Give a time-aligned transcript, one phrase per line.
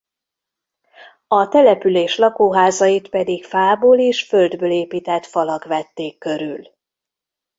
[1.27, 6.67] A település lakóházait pedig fából és földből épített falak vették körül.